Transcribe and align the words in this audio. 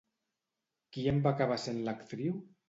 Qui 0.95 1.03
en 1.11 1.19
va 1.27 1.35
acabar 1.35 1.59
sent 1.65 1.79
l'actriu? 1.91 2.43